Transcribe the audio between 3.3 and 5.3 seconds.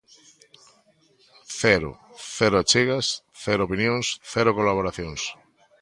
cero opinións, cero colaboracións.